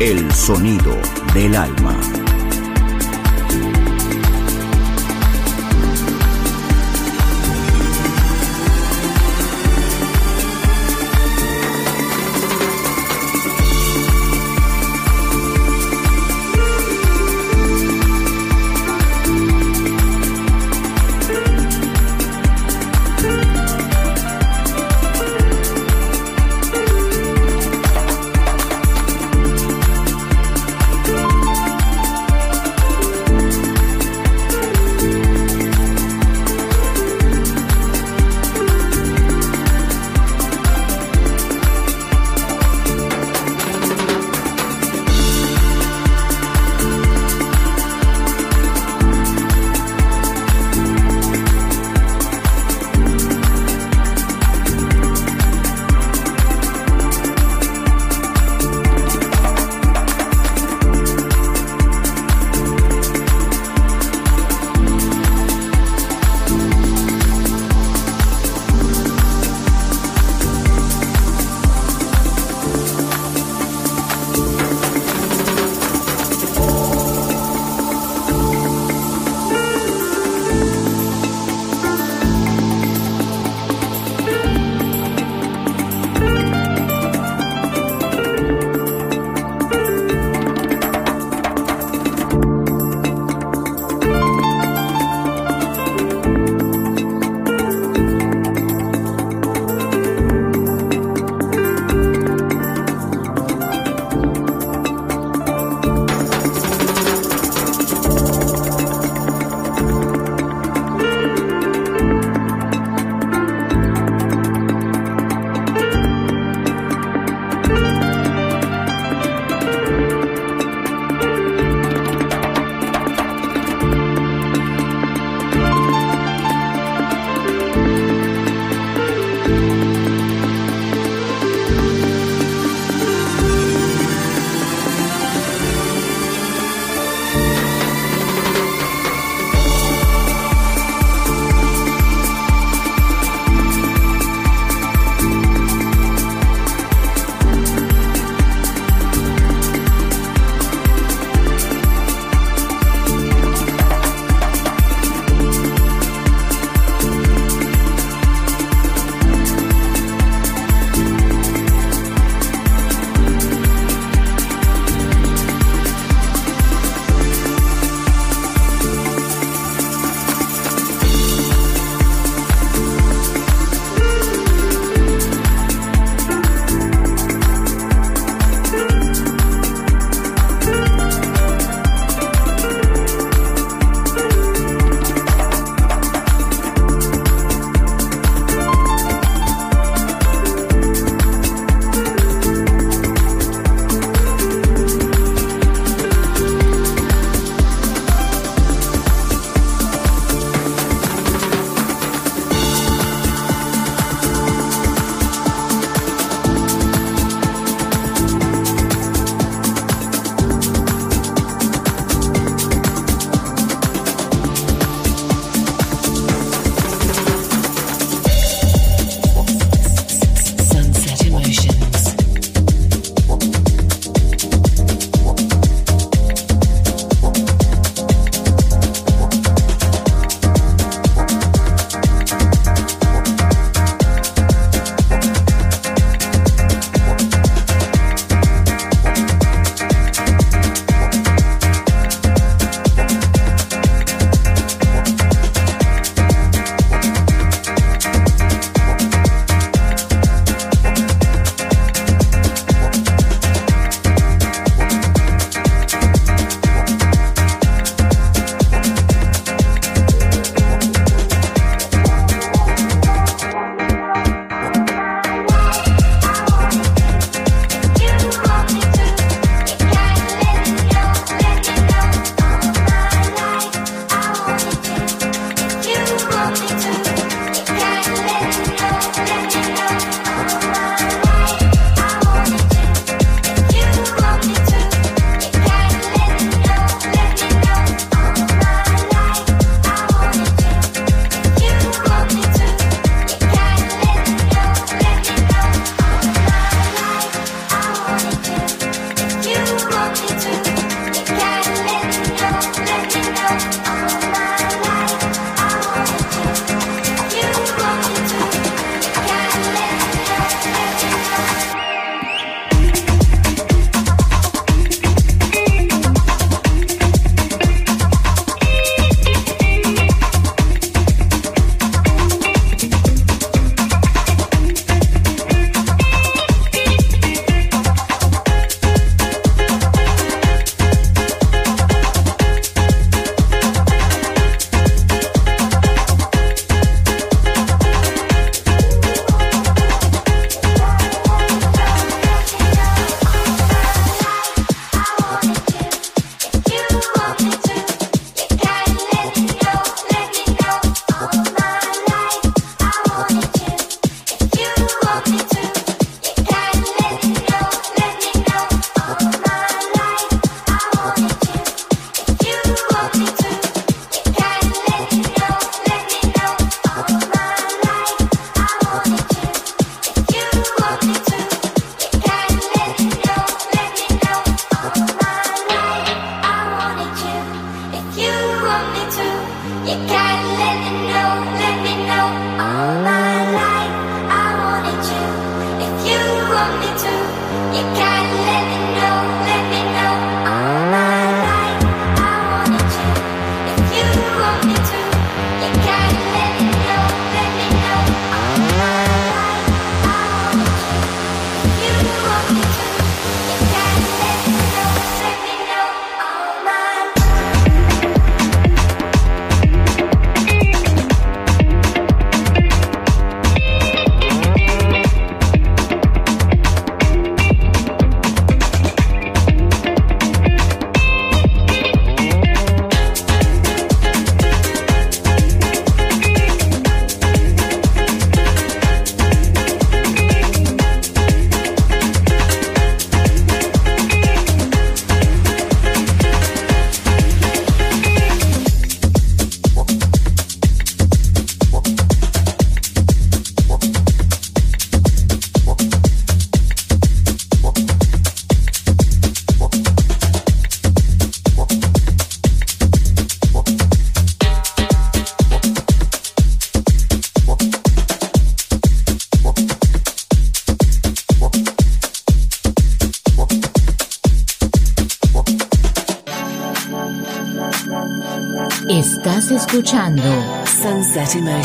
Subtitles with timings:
[0.00, 0.96] El sonido
[1.34, 2.13] del alma.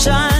[0.00, 0.39] sunshine.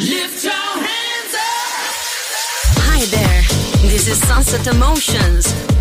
[0.00, 1.70] Lift your hands up.
[2.82, 3.42] Hi there.
[3.88, 5.73] This is Sunset Emotions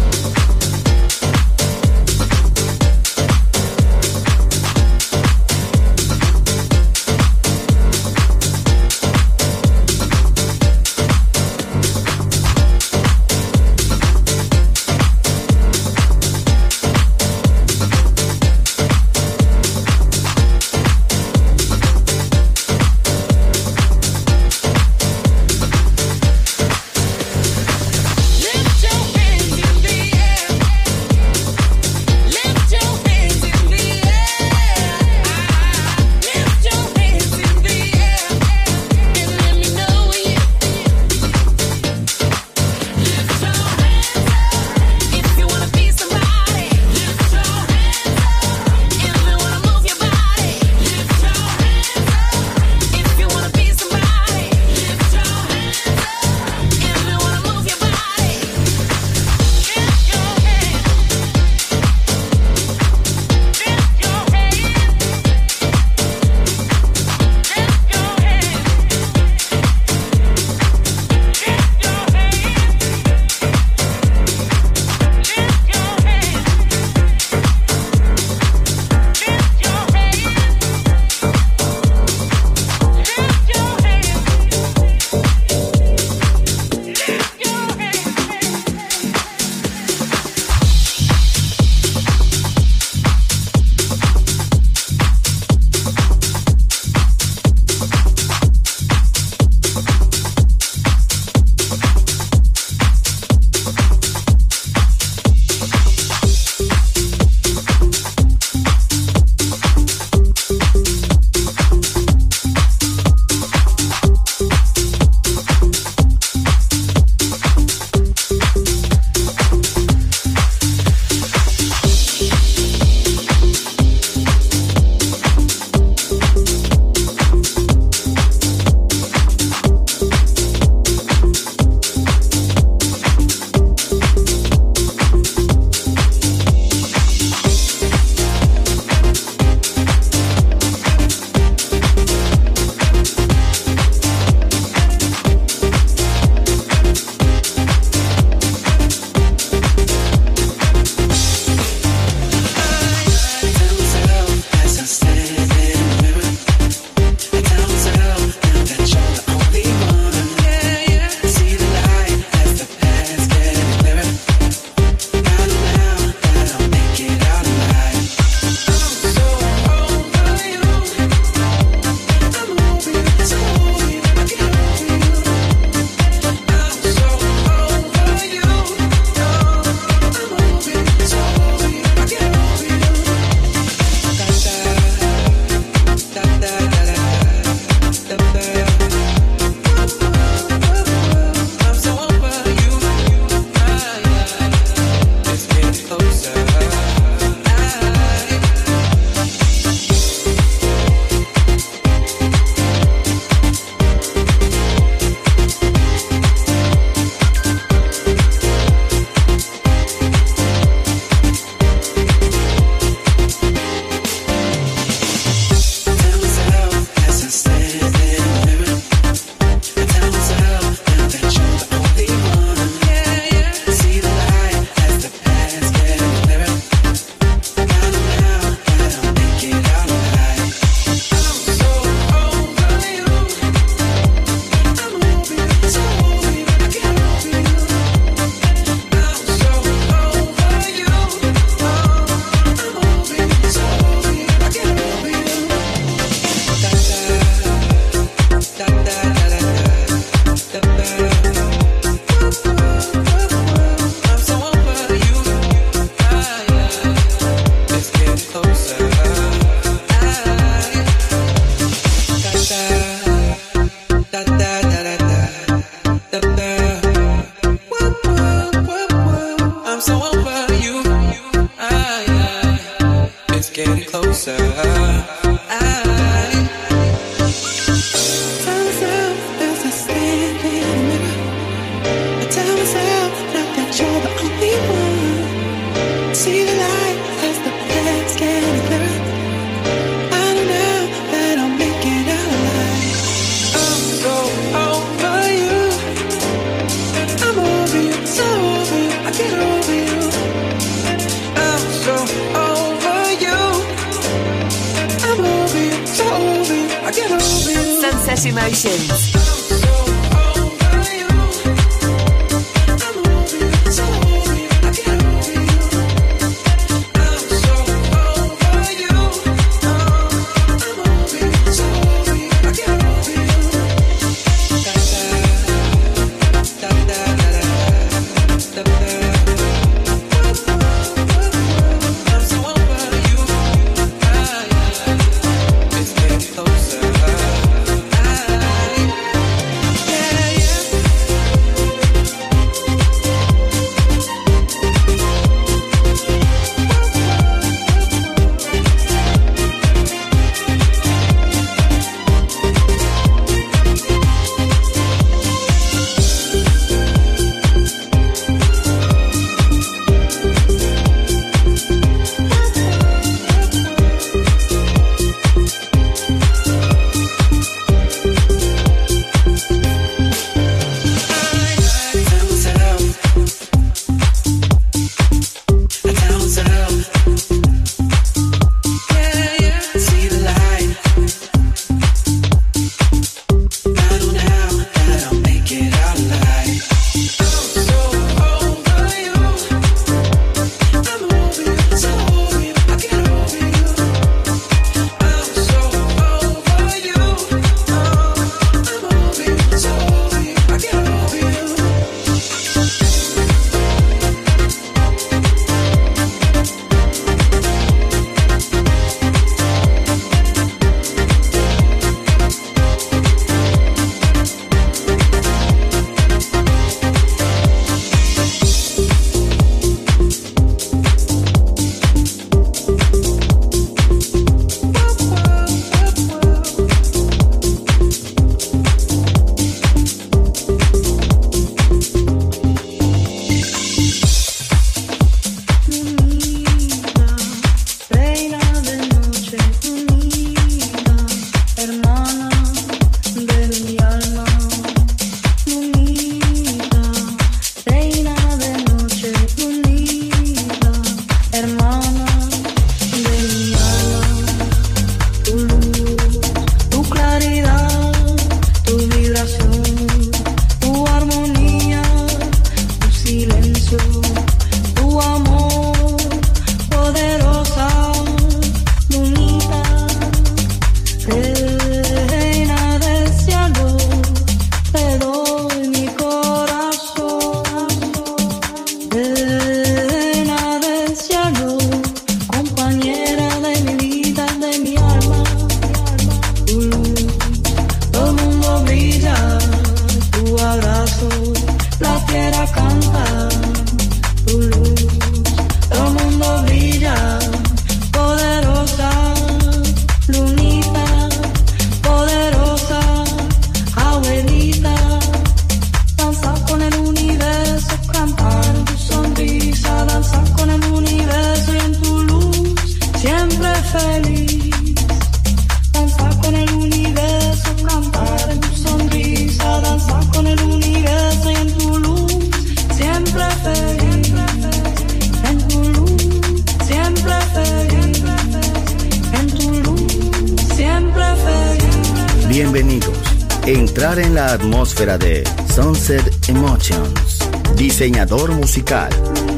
[537.83, 538.89] Diseñador musical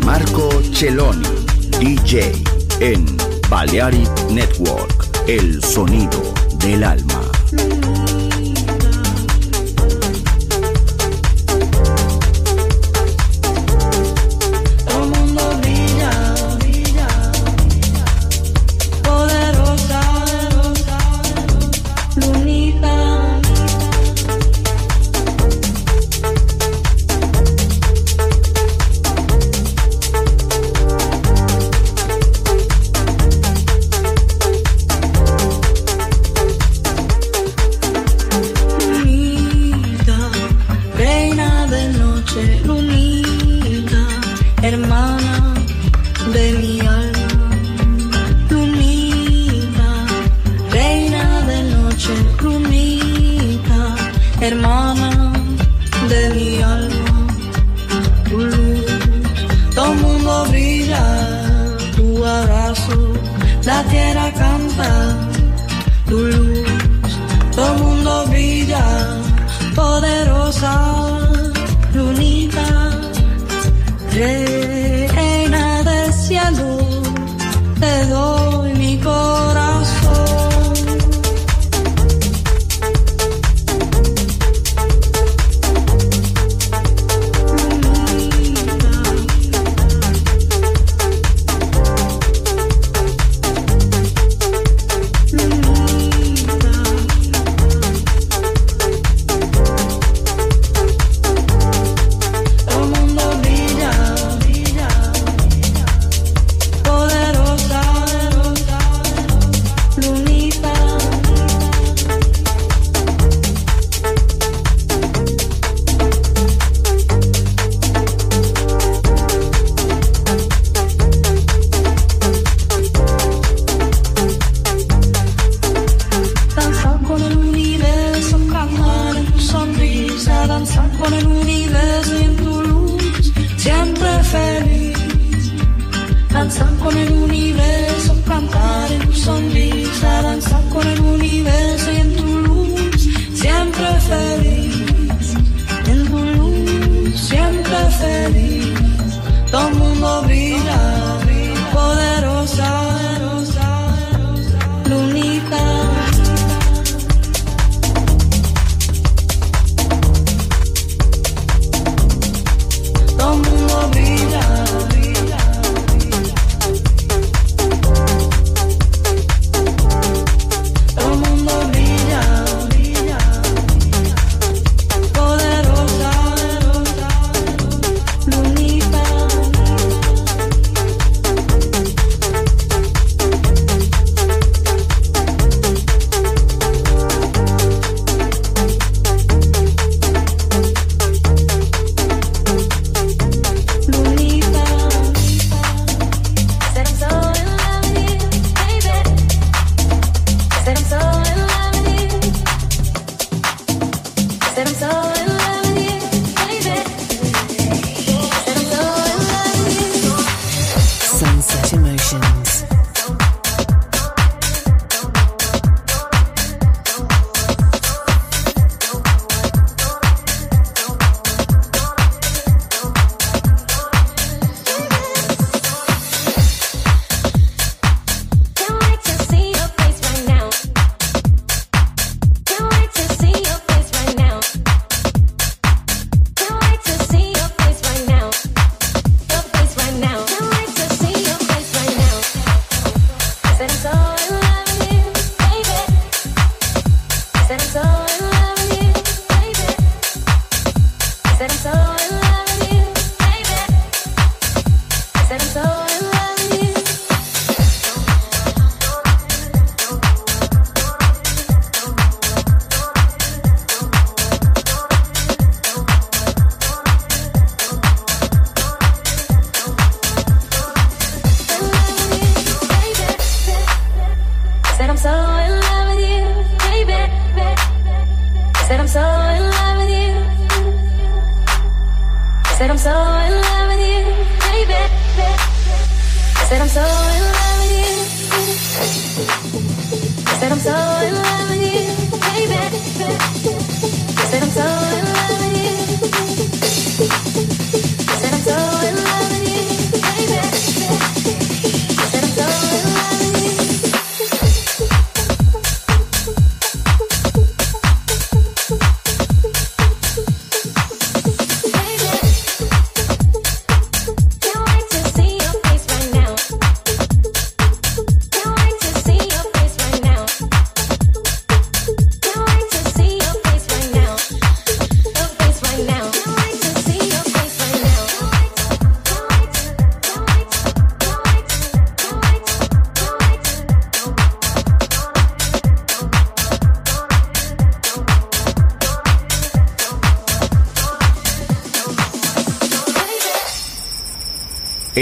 [0.06, 1.26] Marco Celloni.
[1.80, 2.32] DJ
[2.80, 3.04] en
[3.50, 5.08] Balearic Network.
[5.28, 6.22] El sonido
[6.60, 7.25] del alma.